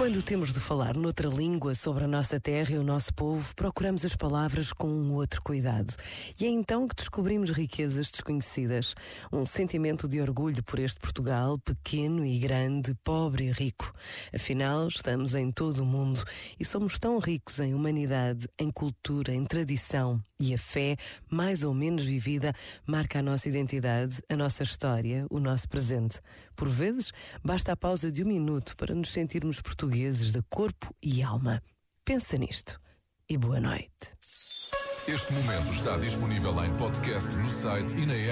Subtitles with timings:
[0.00, 4.02] Quando temos de falar noutra língua sobre a nossa terra e o nosso povo, procuramos
[4.02, 5.94] as palavras com um outro cuidado.
[6.40, 8.94] E é então que descobrimos riquezas desconhecidas.
[9.30, 13.92] Um sentimento de orgulho por este Portugal, pequeno e grande, pobre e rico.
[14.34, 16.24] Afinal, estamos em todo o mundo
[16.58, 20.18] e somos tão ricos em humanidade, em cultura, em tradição.
[20.40, 20.96] E a fé,
[21.28, 22.54] mais ou menos vivida,
[22.86, 26.20] marca a nossa identidade, a nossa história, o nosso presente.
[26.56, 27.12] Por vezes,
[27.44, 31.60] basta a pausa de um minuto para nos sentirmos portugueses portugueses de corpo e alma.
[32.04, 32.80] Pensa nisto
[33.28, 34.14] e boa noite.
[35.08, 38.28] Este momento está disponível em podcast no site e na app.